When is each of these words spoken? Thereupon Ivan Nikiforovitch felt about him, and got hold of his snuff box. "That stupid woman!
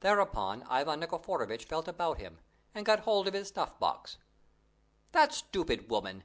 Thereupon 0.00 0.62
Ivan 0.70 1.00
Nikiforovitch 1.00 1.66
felt 1.66 1.86
about 1.86 2.16
him, 2.16 2.38
and 2.74 2.86
got 2.86 3.00
hold 3.00 3.28
of 3.28 3.34
his 3.34 3.48
snuff 3.48 3.78
box. 3.78 4.16
"That 5.12 5.34
stupid 5.34 5.90
woman! 5.90 6.24